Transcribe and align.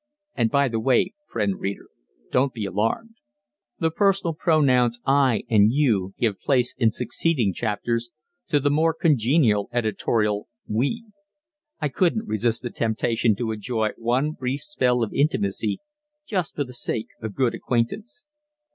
And, 0.33 0.49
by 0.49 0.67
the 0.67 0.79
way, 0.79 1.13
Friend 1.29 1.59
Reader, 1.59 1.85
don't 2.31 2.53
be 2.55 2.65
alarmed. 2.65 3.17
The 3.77 3.91
personal 3.91 4.33
pronouns 4.33 4.99
"I" 5.05 5.43
and 5.47 5.71
"you" 5.71 6.15
give 6.17 6.39
place 6.39 6.73
in 6.79 6.89
succeeding 6.89 7.53
chapters 7.53 8.09
to 8.47 8.59
the 8.59 8.71
more 8.71 8.95
congenial 8.95 9.69
editorial 9.71 10.47
"we." 10.67 11.05
I 11.79 11.89
couldn't 11.89 12.25
resist 12.25 12.63
the 12.63 12.71
temptation 12.71 13.35
to 13.35 13.51
enjoy 13.51 13.91
one 13.95 14.31
brief 14.31 14.61
spell 14.61 15.03
of 15.03 15.13
intimacy 15.13 15.77
just 16.25 16.55
for 16.55 16.63
the 16.63 16.73
sake 16.73 17.09
of 17.21 17.35
good 17.35 17.53
acquaintance. 17.53 18.23